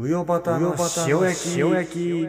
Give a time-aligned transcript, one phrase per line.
[0.00, 0.76] うよばたの
[1.08, 2.28] 塩焼き。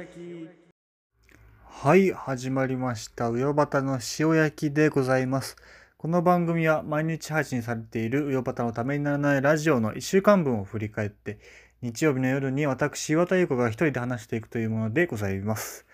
[1.64, 3.30] はい始まりました。
[3.30, 5.56] うよばたの塩焼きでございます。
[6.00, 11.38] この番組は毎日配信されているうよばたのためにならないラジオの1週間分を振り返って
[11.84, 15.86] 日曜日の夜に私岩田優子が一人で話していくというものでございます。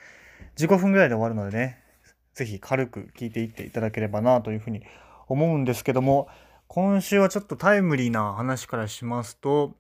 [0.56, 1.84] 15分ぐらいで終わるのでね
[2.36, 4.82] ぜひ軽く聞いていっていただければなというふうに
[5.28, 6.30] 思うんですけども
[6.68, 9.76] 今週はちょっとタイムリーな話からしますと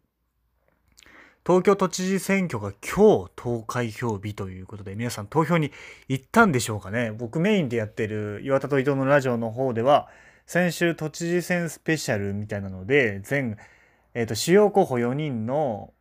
[1.46, 5.72] 東京都知事選挙が今日投開票日ということで皆さん投票に
[6.08, 7.12] 行ったんでしょうかね？
[7.12, 10.08] 僕メインでやってる岩田と伊藤のラジオの方では
[10.48, 13.58] 先週都知事選スペシャルみたいなので全、
[14.16, 15.94] えーと、主要候補4人の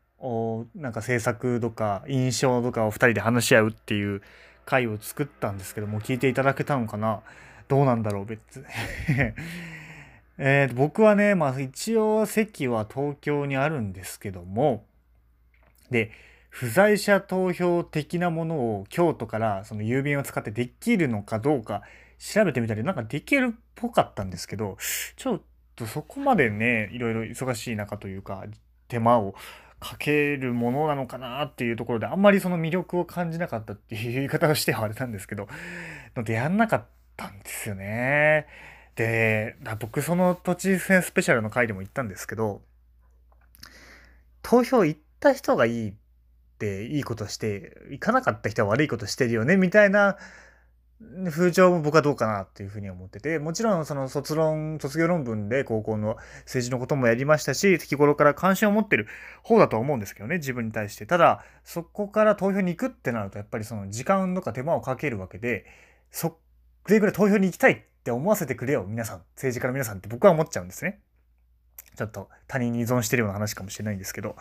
[0.74, 4.22] なんか政策とか印象とかを2人で話し合うっていう
[4.64, 7.20] 回を作ったんですけども聞いていただけたのかな？
[7.68, 8.64] どうなんだろう別。
[10.38, 14.86] えー、僕はねまあ一応席は東京にあるんですけども
[15.90, 16.10] で
[16.48, 21.82] 不在者投票的なものを京都からその郵便を使ってできるのかどうか
[22.18, 24.76] 調べてみたりなんかできるっぽかったんですけど
[25.16, 25.42] ちょっ
[25.74, 28.44] とそこまでねいろいろ忙しい中というか
[28.88, 29.34] 手間を
[29.80, 35.48] かけるものなのかなっていうところであんまりその魅力を感じなかったっていう言い方をしてはあれなんですけど
[36.16, 36.84] のでやんなかっ
[37.16, 38.46] たんですよね。
[38.94, 42.62] で僕その都知事選スペシャルの回でも言ったんですけど
[44.42, 45.94] 投票行った人がいいっ
[46.58, 50.16] ていいことして行かなかった人は悪いことしてるよねみたいな
[51.30, 59.08] 風潮も僕はどうかなっていうふうに思っててもちろんその卒論卒業論文で高校の政治のこともやりましたし日頃から関心を持ってる
[59.42, 61.06] 方だと思うんですけどね自分に対して。
[61.06, 65.66] ただそこから投票に行くってなるとやっぱりその時間とか手間をかけるわけで
[66.10, 66.38] そ
[66.88, 69.22] れぐらい投票に行きたいって思わせてくれよ皆さん。
[69.34, 71.00] 政治家の皆さんって僕は思っちゃうんですね。
[71.96, 74.36] ちょっと他人に依存してるような話かもしれないんですけど。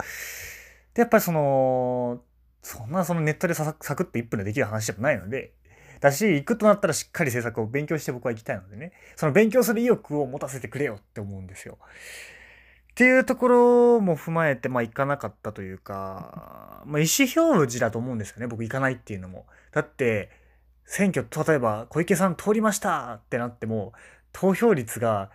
[0.94, 2.22] でやっぱりその
[2.62, 5.54] そんなそのネットでサクッと1分でできる話でもないので
[6.04, 11.78] だし、行くとなったらしっかり政策を勉強して僕は行きたいのでね、その勉強する意欲を持たせてくれよって思うんですよ。
[12.92, 19.46] っていうところも踏まえて、まあ行かなかったというか、まあ意思表示だと思うんですよね、僕行かないっていうのも。
[19.72, 20.30] だって、
[20.84, 23.94] 選挙、例えば小池さん通りましたってなっても、
[24.34, 25.32] 投票率が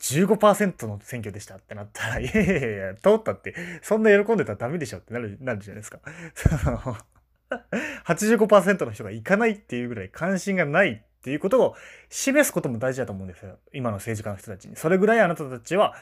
[0.00, 6.00] 15%の選挙でしたってなったら、いやいやいや、通ったって、そんな喜んでたらダメでしょってなる、なるじゃないですか。
[6.36, 6.96] その
[8.06, 11.74] 85%の人が行かないっていうぐらい関心がないっていうことを
[12.08, 13.58] 示すことも大事だと思うんですよ。
[13.72, 14.76] 今の政治家の人たちに。
[14.76, 15.94] それぐらいあなたたちは、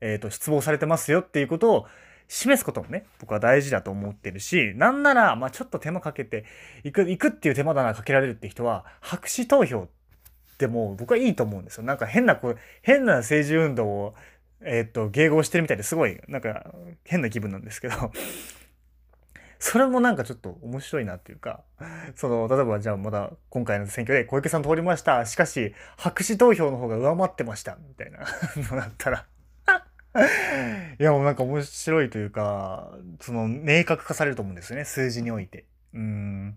[0.00, 1.86] えっ、ー、と、失望されてますよっていうことを
[2.28, 6.44] 示すこともね、僕は大事だと思ってるし、なんなら、まあちょっと手間かけて、
[6.84, 9.97] 行く、行くっていう手間だなかけられるって人は、白紙投票って
[10.58, 11.84] でも僕はいいと思うんですよ。
[11.84, 14.14] なんか変な、こう、変な政治運動を、
[14.60, 16.74] えっ、と、迎合してるみたいですごい、なんか
[17.04, 17.94] 変な気分なんですけど、
[19.60, 21.62] それもなんかちょっと面白いなっていうか、
[22.16, 25.24] その、例えばじゃあまだ今回の選挙で小池さん通りました。
[25.26, 27.78] しかし、白紙投票の方が上回ってました。
[27.88, 28.18] みたいな
[28.70, 29.26] のだったら
[30.98, 34.84] いやもうなんか面白いというか、その明確化されると思うんですよね。
[34.84, 35.66] 数字において。
[35.94, 36.56] うん。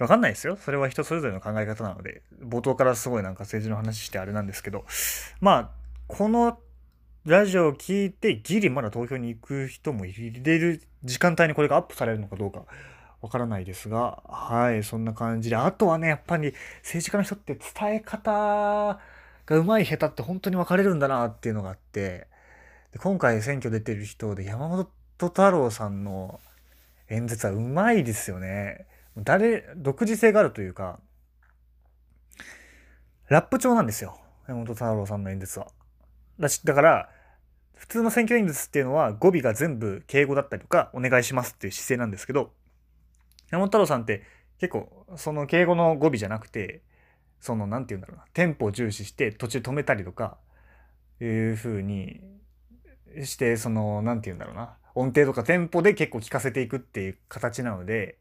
[0.00, 0.56] わかんないですよ。
[0.56, 4.84] それは人それぞれの考え方なので、冒頭からすごいなんか政治の話してあれなんですけど、
[5.40, 5.70] まあ、
[6.06, 6.58] この
[7.26, 12.64] ラジオを聞いてギリまだ投票に行く人も入れる時間帯にこれがアップされるのかどうか
[13.20, 15.56] わからないですが、はい、そんな感じで。
[15.56, 18.98] あとはね、やっぱり政治家の人って伝え方
[19.44, 22.26] が上手い下手って本当に分かれるんだなっていうのがあって、
[22.92, 26.40] で今回選挙出てる人で山本太郎さんの
[27.10, 28.86] 演説は上手いですよね。
[29.16, 31.00] 誰、独自性があるというか、
[33.28, 34.20] ラップ調なんですよ。
[34.48, 35.68] 山本太郎さんの演説は。
[36.38, 37.10] だし、だから、
[37.76, 42.52] 普通の選挙演説っていうのは語尾が全部敬語だったりとか、お願いしますっていう姿勢なんですけど、
[43.50, 44.22] 山本太郎さんって
[44.58, 46.82] 結構、その敬語の語尾じゃなくて、
[47.40, 50.38] その、なんて言うんだろうな、テンポを重視して途中止めたりとか、
[51.20, 52.20] いう風に
[53.24, 58.18] して、その、なんて言うんだろうな、音程とかテンポで結構聞かせていくっていう形なので、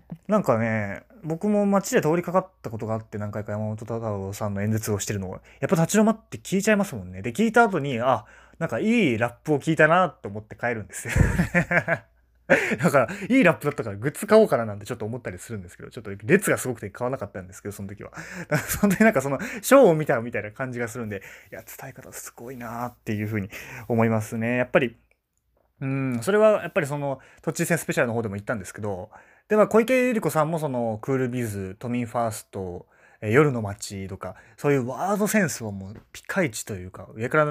[0.28, 7.22] なんかね、僕も街で通りかかったことがあって何回か山本太郎さんの演説をしてるのを、やっぱ立ち止まって聞いちゃいますもんね。
[7.22, 8.24] で、聞いた後に、あ、
[8.58, 11.14] なんかいいラップを聞いたなと思って帰るんですよ。
[12.78, 18.12] だから、いいラップだったからグッズ買おうかななんてちょっと思ったりするんですけど、ちょっと列がすごくて買わなかったんですけど、その時は。
[18.80, 21.22] 本当になんかその、ショーを見たみたいな感じがするんで、
[21.52, 23.50] いや、伝え方すごいなっていうふうに
[23.86, 24.56] 思いますね。
[24.56, 24.96] やっぱり、
[25.80, 29.10] うん、それはやっぱりその、都知事選スペシャルの方でも言ったんですけど、
[29.48, 32.86] で、まあ、小池百合子さんもその、クールビズ、都民ファースト、
[33.20, 37.46] え夜の街とか、そういうワードセンスはもうピカイチというか、上から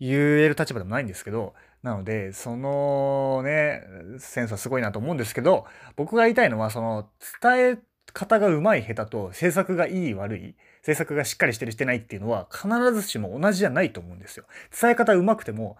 [0.00, 3.82] 言える立場でもないんですけど、なので、そのね、
[4.18, 7.08] センスはすごいなと思うんですけど、僕が言いたいのは、その、
[7.42, 7.78] 伝え
[8.12, 14.46] 方が上手い下手と制作がいい悪い、制作がしっかりしてるしてないっていうのは必ずしも同じじゃないと思うんですよ。
[14.80, 15.76] 伝え方上手くても、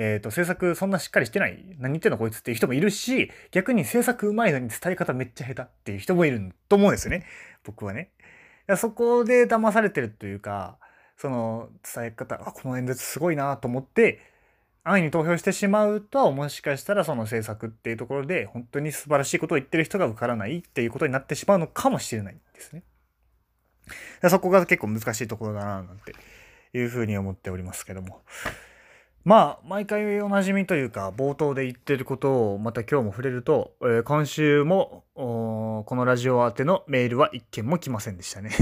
[0.00, 7.26] えっ、ー、と、制作そんなしっかりしてない、何言ってんのこいつっていう人もいるし、逆に制作上手いのに伝え方めっちゃ下手っていう人もいると思うんですよね。
[7.64, 8.12] 僕はね。
[8.76, 10.78] そこで騙されてるというか、
[11.16, 14.20] その伝え方、あ、この演説すごいなと思って、
[14.84, 22.84] 安易に投票してしまうと、もしかしたらその政策っていうところで、本当に素晴らしいことを言ってる人が受からないっていうことになってしまうのかもしれないんですね。
[24.30, 26.14] そこが結構難しいところだな、なんて
[26.72, 28.22] いうふうに思っておりますけども。
[29.28, 38.52] まあ、毎回おなじみというか、冒頭で言ってることをまた今日も触れると、えー、今週も、このラジオ宛てのメールは一件も来ませんでしたね。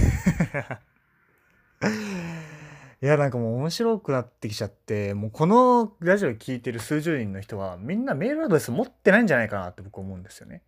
[3.01, 10.63] いや、なんかもう面白くなってきちゃって、もうこのラジオ聴いてる数十人の人はみんなメールアドレス持ってないんじゃないかなって僕思うんですよね。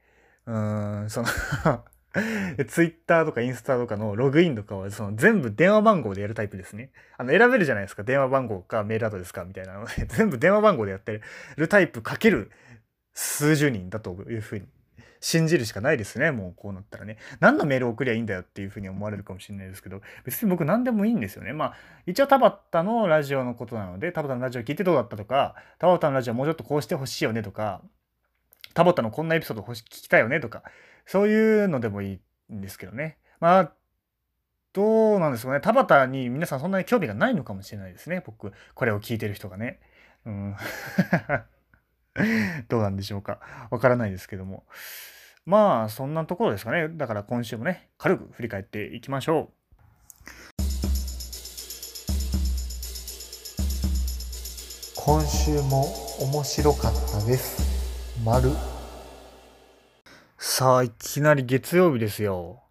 [0.47, 1.29] うん、その
[2.69, 6.91] ツイッターとかインスタとかのログインとかはその全部電話番号でやるタイプですね。
[7.19, 8.03] あの選べるじゃないですか。
[8.03, 11.21] 電話番号かメールアドレスかみたいなので、 全部電話番号でやって
[11.57, 12.51] るタイプかける
[13.15, 14.67] 数十人だというふうに
[15.21, 16.31] 信じるしかないですね。
[16.31, 17.19] もうこうなったらね。
[17.41, 21.53] 何のメール送りゃいいんだよっていうふうに思われるかもしれないですけど、別に僕何でもいいんですよね。
[21.53, 21.75] まあ、
[22.07, 27.83] 一応田畑のラジオのことなので、田畑のラジオ聞いてどうだったとか、田畑のラジオもうちょっとこうしてほしいよねとか、
[28.79, 30.63] 田畑のこんなエピソード聞きたいよねとか、
[31.05, 33.19] そういうのでもいいんですけどね。
[33.41, 33.73] まあ、
[34.73, 35.61] どうなんですかね。
[35.61, 38.23] 田畑に皆さんそんなに興味がないのかもしれないですね。
[38.25, 39.81] 僕、これを聞いてる人がね。
[40.25, 40.57] うん。
[42.69, 43.41] どうなんでしょうか。
[43.73, 44.65] わからないですけども。
[45.45, 46.89] まあ、そんなところですかね。
[46.89, 50.63] だから今週もね、軽く振り返っていきましょう。
[54.95, 55.85] 今週も
[56.21, 57.78] 面白かったです。
[58.25, 58.51] 丸。
[60.39, 62.63] さあ、いきなり月曜日ですよ。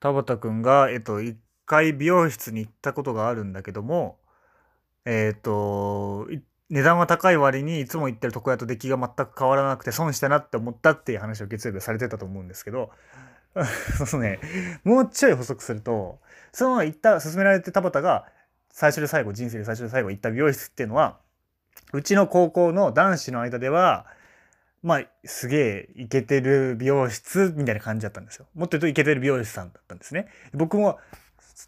[0.00, 4.18] 田畑くんが、えっと、一回美容室に行ったことがあるんだけども、
[5.04, 6.26] えっと、
[6.68, 12.90] 値段は高い割にいつも行ってる床屋と出来が全く変わらなくて損したなって思ったっていう話を月曜日されてたと思うんですけど、
[14.06, 14.40] そのね、
[14.84, 16.20] もうちょい補足すると、
[16.52, 18.26] その行った、勧められて田畑が
[18.70, 21.18] 最初で最後、人生で最初で最後行った美容室っていうのは、
[21.92, 24.06] うちの高校の男子の間では、
[24.86, 28.46] まあ、すげえイケてる美容室みたいな感じだったんですよ。
[28.54, 30.28] もっと言うとイケてる美容師さんだったんですね。
[30.54, 31.00] 僕も、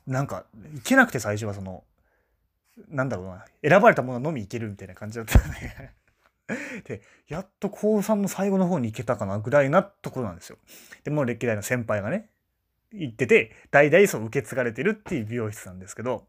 [0.07, 1.83] なんか、行けなくて最初はその、
[2.89, 5.95] なんだろうな、選ばれたもののみいけるみたいな感じだったね
[6.87, 10.59] で、やっと高3の最後の方に行けたかなぐらいなところなんですよ。
[11.03, 12.29] で、も歴代の先輩がね、
[12.93, 16.29] 行ってて、代々そう受け継がれてるっていう美容室なんですけど、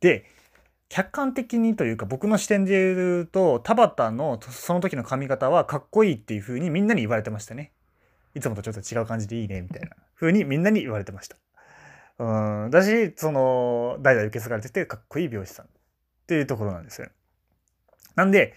[0.00, 0.24] で、
[0.88, 7.72] 客観的にというか僕の視点で言うと、田畑のその時の髪型はかっこいいっていう風にみんなに言われてましたね。
[8.34, 11.36] いつもとちょっと違う感じでいいね、みたいな風にみんなに言われてました。
[12.18, 15.68] うん、だし、その、代々受け継がれてて、かっこいい美容師さんっ
[16.26, 17.08] ていうところなんですよ。
[18.16, 18.54] なんで、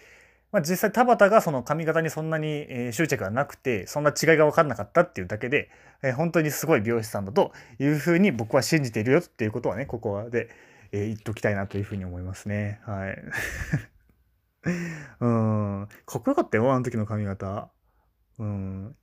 [0.52, 5.70] まあ、実際田畑がその髪型にそんなに、えー、執着がなくて、そんな違いが分かんなかったっていうだけで、
[6.02, 10.50] えー、本当にすごい美容師さんだというふうに僕は信じているよっていうことはね、ここで、
[10.92, 12.82] えー、言っときたいなというふうに思いますね。
[12.86, 13.18] はい。
[15.22, 15.88] うん。
[16.06, 17.72] かっこよかったよ、あの時の髪型。
[18.40, 18.96] うん。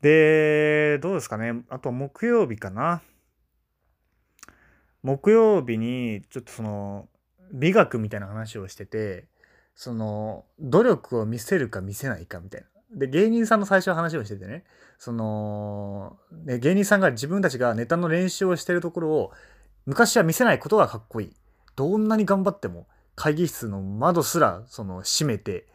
[0.00, 1.62] で、どうですかね。
[1.68, 3.02] あと木曜日かな。
[5.02, 7.08] 木曜日にちょっとその
[7.52, 9.26] 美学みたいな話をしてて
[9.74, 12.66] その努力を見せるか見せないかみたいな。
[12.92, 14.64] で芸人さんの最初話をしててね
[14.98, 19.32] そのね芸人さんが自分たちがネタの練習をしてるところを
[19.90, 21.36] 昔は見せないことがかっこいい。
[21.74, 25.66] どんなに頑張っても会議室の窓すらその閉めて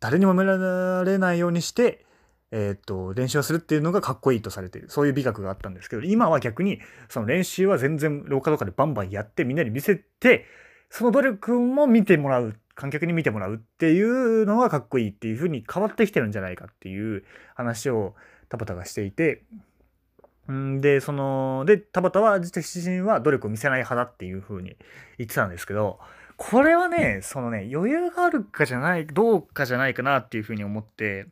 [0.00, 2.06] 誰にも見られないようにして
[2.50, 4.90] えっ、と、練習をするっていうのがかっこいいとされている。
[4.90, 10.46] そういう美学があったんですけど、今は逆に、その練習は全然廊下とかでバンバンやってみんなに見せて、
[10.88, 17.24] その努力も見てもらう、観客に見てもらうっていうのがかっこいいっていう風に変わってきてるんじゃないかっていう
[17.54, 18.16] 話を
[18.48, 19.44] 田畑がしていて、
[20.50, 24.76] んで、その、で、田畑は自身は努力を見せない派だっていう風に
[25.18, 25.98] 言ってたんですけど、
[26.36, 31.26] これはね、そのね、余裕があるかじゃない、どうかじゃないかなっていう風に思って、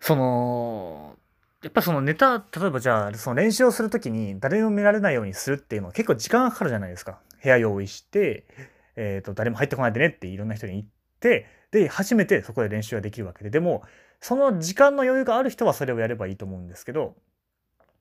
[0.00, 1.16] その、
[1.62, 7.18] やっぱそのネタ、例えばじゃあ、その練習をするときに誰も見られないようにするっていうのは結構時間がかかるじゃないですか。
[7.42, 8.44] 部屋用意して、
[8.96, 10.86] えっ、ー、と、誰も入ってこないでねっていろんな人に言っ
[11.20, 13.50] て、で、初めてそこで練習ができるわけで。
[13.50, 13.82] でも、
[14.24, 17.14] その時間の余裕がある人はそれをやればいいと思うんですけど、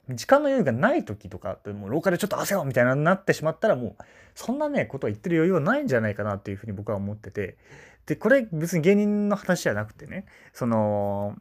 [0.07, 4.03] 時間の余裕がない時とか、もう廊下でちょっと汗をみたいなになってしまったらもう、
[4.33, 7.57] そんなね、ことを言ってる余裕はないんじゃないかなっていうふうに僕は思ってて。
[8.05, 11.35] で、これ別に芸人の話じゃなくてね、その、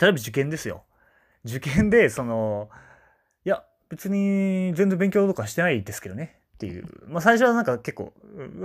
[0.00, 0.84] 例えば受験ですよ。
[1.44, 2.70] 受験で、その、
[3.44, 6.38] いや、別に全然勉強とかしてないですけどね。
[6.54, 6.84] っていう。
[7.08, 8.12] まあ最初はなんか結構、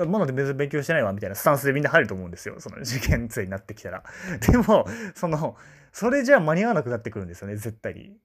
[0.07, 2.55] まだ別に勉強してないわみたいなスタンスでみんな入ると思うんですよ。
[2.59, 4.03] その受験生になってきたら。
[4.51, 5.57] でも、その、
[5.91, 8.17] それじゃ間に合わなくなってくるんですよね、絶対に。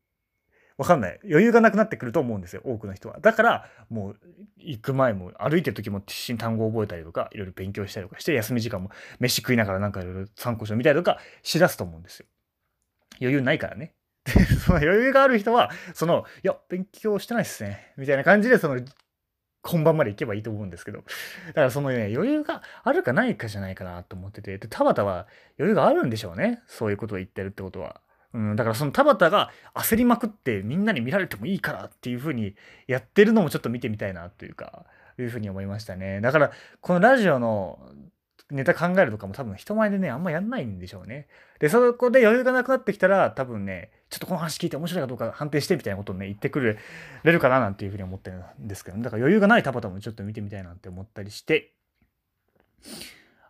[0.76, 1.21] わかんない。
[1.25, 3.21] 余裕がなくなってくると思うんですよ、多くの人は。
[3.21, 4.16] だから、もう、
[4.56, 8.90] 行く前も、歩いてる時も必死に単語を覚えたりとか、いろいろ勉強したりとかして、休み時間も
[9.21, 12.26] 飯食いながらなんかいろいろ参考書見たりとかしだすと思うんですよ。
[13.21, 13.94] 余裕ないからね。
[14.25, 17.92] で、その余裕がある人は、その、いや、勉強してないっすね。
[17.97, 18.80] みたいな感じで、その、
[19.64, 20.99] 本番まで行けばいいと思うんですけど。
[20.99, 21.04] だ
[21.54, 24.59] からそのね、余裕があるかないかじゃないかなと思ってて。
[24.59, 25.26] で、田畑は
[25.59, 26.62] 余裕があるんでしょうね。
[26.66, 28.00] そういうことを言ってるってことは。
[28.35, 32.56] うん、だからその田畑が焦りまくってみんなに見られてもいいからっていう風に
[32.88, 34.87] やってるのもちょっと見てみたいなというか、
[35.18, 36.21] いう風に思いましたね。
[36.21, 37.78] だから、このラジオの
[38.50, 41.28] ネタ考えるとかも多分人前でね、あんまやんないんでしょうね。
[41.61, 46.78] で、そこで余裕がなくなってきたら、多分ね、ちょっとこの話聞いて面白いかどうか判定してみたいなことをね、言ってくれ
[47.33, 51.73] るかななんていうふうに思ってるんですけど、ね、だから余裕がない田畑もちょっと見てみたいなって思ったりして、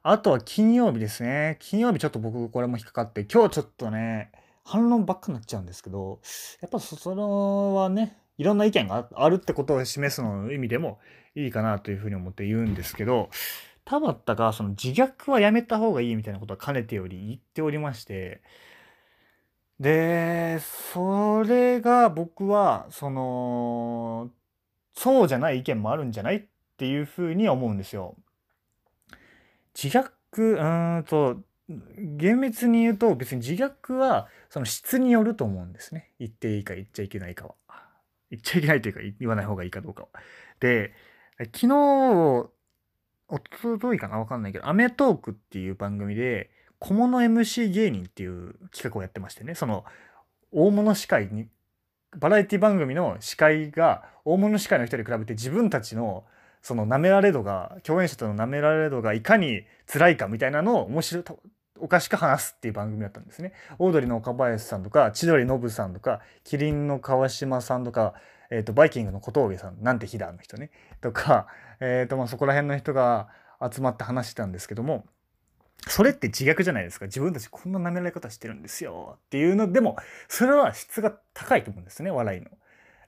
[0.03, 1.59] あとは金曜日ですね。
[1.61, 4.31] 金曜日ちょっと僕これも引っかかって、今日ちょっとね、
[4.65, 6.21] 反論ばっかになっちゃうんですけど、
[6.63, 10.99] やっぱそそれはね、いろんな意見があるってことを示すの意味でも
[11.35, 13.29] いいかなというふうに思って言うんですけど、
[13.85, 18.41] 田畑がその自虐はやめた方がいいみたいなことはかねてより言っておりまして、
[19.81, 20.61] で、
[20.93, 24.31] それが僕は、その、
[24.95, 26.45] そうじゃない意見もあるんじゃないっ
[26.77, 28.17] ていうふうに思うんですよ。
[29.75, 36.13] 自虐、うんと、厳密に言うと別に自虐はその質によると思うんですね。
[36.19, 37.55] 言っていいか言っちゃいけないかは。
[38.31, 40.09] 言っちゃいけないというか言わない方がいいかどうかは。
[40.61, 40.93] で、
[41.39, 41.75] 昨日、
[43.29, 44.19] おとといかな？
[44.19, 46.51] わかんないけど、アメトークっていう番組で、
[46.85, 49.87] 小物 MC 芸人っていう企画をやってましてね、その、
[50.53, 51.49] 大物司会に、
[52.15, 56.25] バラエティ番組の司会が、大物司会の人に比べて自分たちの、
[56.61, 61.25] その舐められ度が、共演者との舐められ度がいかに辛いかみたいなのを面白い、
[61.81, 63.55] おかしく話すっていう番組だったんですね。
[63.79, 68.13] オードリーの岡林さんとか、千鳥ノブさんとか、キリンの川島さんとか、
[68.51, 71.47] えっ、ー、と、バイキングの小峠さん、なんてヒダの人ね、とか、
[71.81, 73.29] えっ、ー、と、まあ、そこら辺の人が
[73.73, 75.07] 集まって話してたんですけども、
[75.87, 77.07] それって自虐じゃないですか。
[77.07, 79.19] 自分たちこんな舐められ方してるんですよ。
[79.27, 79.97] っていうのでも、
[80.29, 82.11] それは質が高いと思うんですね。
[82.11, 82.51] 笑いの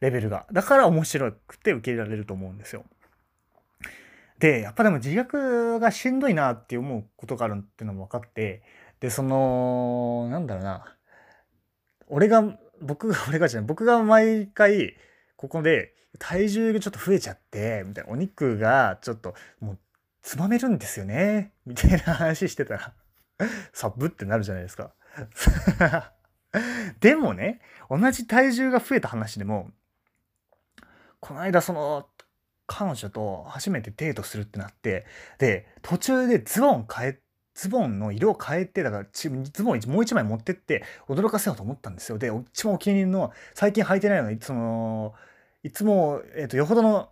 [0.01, 0.47] レベルが。
[0.53, 2.85] だから面白くて受け入れられると思うんですよ。
[4.39, 8.63] で、やっぱでも自虐がしんどいなって思うことがあるっていうのも分かって、
[9.01, 10.97] で、その、なんだろうな。
[12.09, 14.97] 俺が、僕が、 俺がじゃない、僕が毎回、
[15.37, 19.79] ここで体重がちょっと増えちゃって、みたいな、お肉がちょっともう
[20.27, 22.93] つまめるんですよね、 みたいな話してたら
[23.73, 24.93] サブってなるじゃないですか
[26.99, 29.71] でもね、同じ体重が増えた話でも、
[31.21, 32.09] この間その、
[32.67, 35.07] 彼女と初めてデートするってなって、
[35.39, 37.21] で、途中でズボン変え、
[37.55, 39.31] ズボンの色を変えて、だからズ
[39.63, 42.19] ボンもう一枚持ってって驚かせようと思ったんですよ。
[42.19, 45.15] で、一番お気に入りの、最近履いてないのに、その、
[45.63, 47.11] いつも、えっ、ー、と、よほどの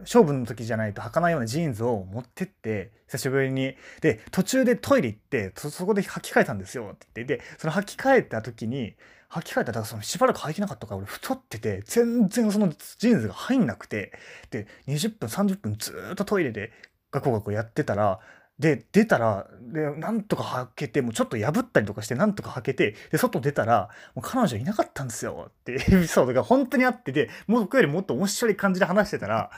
[0.00, 3.74] 勝負の時じゃないと履かないようなジーンズを持ってって久しぶりに。
[4.00, 6.90] で途中でトイレ行ってそこで履き替えたんですよ。
[6.92, 8.94] って言ってでその履き替えた時に
[9.30, 14.12] 履き替えたらそのしばらく履いてなかったから俺太ってて全然そのジーンズが入んなくて。
[14.50, 16.72] で20分30分ずっとトイレで
[17.10, 18.20] ガコガコやってたら
[18.60, 25.46] で、出たら、で、なんとか履けて、もうちょっと破ったりとかして、なんとか履けて、で、外出たら、もう彼女いなかったんですよ。
[25.48, 29.50] ってエピソードが本当にあってて、もう僕よりもっと面白い感じで話してたら、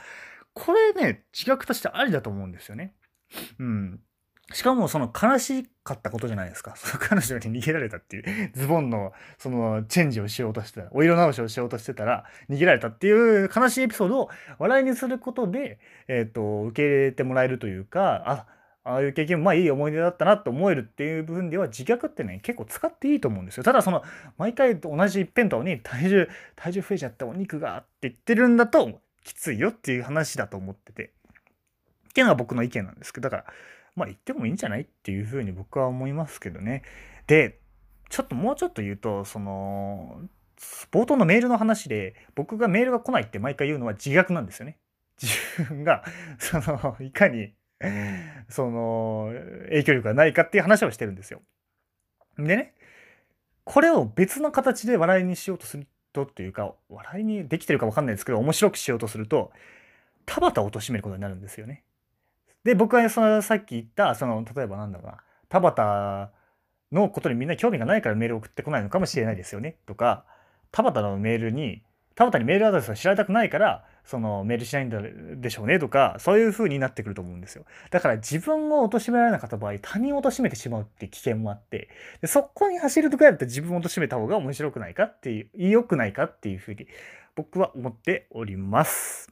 [0.53, 2.93] これね、自覚としてありだと思うんですよね。
[3.59, 3.99] うん。
[4.51, 6.75] しかもその悲しかったことじゃないですか。
[6.75, 13.11] そ の彼女に逃げられたっていう、ズボンのそのチェンジをしようとしてたら、お色直しをしようとしてたら、逃げられたってい
[13.45, 14.29] う悲しいエピソードを
[14.59, 18.47] 笑いにすることで、えっ、ー、と、受け入れてもらえるというか、あ、
[18.85, 24.03] ああいう経験もまあいい思い出だったなと思えるっていう部分では自虐ってね結構使っていいと思うんですよただその
[24.37, 31.13] 毎回同じ一辺倒に体重体重増えちゃったお肉がって言ってるんだときついよっていう話だと思ってて。
[32.09, 33.53] っていうのが僕の意見なんですけど、だから、
[33.95, 36.83] まあ言ってもいいんじゃないっていうふうに僕は思いますけどね。
[37.27, 37.59] で、
[38.09, 40.21] ちょっともうちょっと言うと、その、
[40.91, 44.77] 冒頭のメールの話で、僕がメールが来ないって毎回言うのは自虐なんですよね。
[45.19, 46.03] 自分が、
[46.37, 47.55] その、いかに、
[48.49, 49.31] その、
[49.69, 51.41] 影響力がないかっていう話をしてるんですよ。
[52.37, 52.75] でね、
[53.63, 59.51] これを別の形で笑いにしようとするとっていうか、笑いにできてるかわかんないですけど、面白くしようとすると、
[60.25, 61.83] 田畑を貶めることになるんですよね。
[62.63, 65.17] で、僕はそのさっき言った、その、例えばなんだろうな、
[65.49, 66.31] 田畑
[66.91, 69.75] のことにみんな興味がないからメール送ってこないのかもしれないですよね。
[69.85, 70.25] とか、
[70.71, 71.83] 田畑のメールに、
[72.15, 77.65] 田畑にメールアドレスを知られたくないから、そのメールしないんでしょうねとか、そういう風になってくると思うんですよ。
[77.89, 81.89] だから自分を貶められなかった場合、他人を貶めてしまうって危険もあって、
[82.21, 86.87] でそこに走るとかやったら自分を貶めた方が面白くないかっていう、良くないかっていう風に
[87.35, 89.31] 僕は思っております。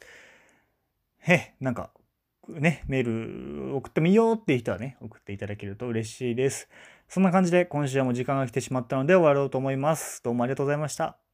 [1.20, 1.92] へ、なんか、
[2.48, 6.70] ね、メール送ってみようっていう人はね、送っていただけると嬉しいです。
[7.08, 10.24] そんな感じで今週はもう時間が来てしまったので終わろうと思います。
[10.24, 11.29] どうもありがとうございました。